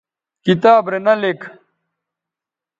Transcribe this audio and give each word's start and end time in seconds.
کتاب 0.45 0.83
رے 0.91 0.99
نہ 1.05 1.13
لِک 1.21 1.41